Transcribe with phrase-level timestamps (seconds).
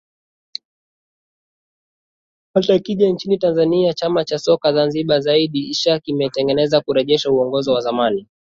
[2.53, 8.27] hatakija nchini tanzania chama cha soka zanzibar said issa kimetangaza kurejesha uongozi wa zamani